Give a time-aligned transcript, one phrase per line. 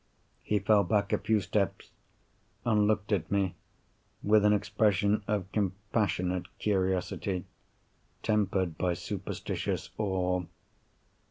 [0.41, 1.91] He fell back a few steps,
[2.65, 3.53] and looked at me
[4.23, 7.45] with an expression of compassionate curiosity,
[8.23, 10.41] tempered by superstitious awe.